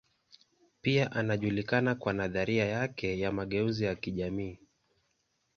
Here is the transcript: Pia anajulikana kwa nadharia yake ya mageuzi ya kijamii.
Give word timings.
Pia 0.81 1.11
anajulikana 1.11 1.95
kwa 1.95 2.13
nadharia 2.13 2.65
yake 2.65 3.19
ya 3.19 3.31
mageuzi 3.31 3.83
ya 3.85 3.95
kijamii. 3.95 4.59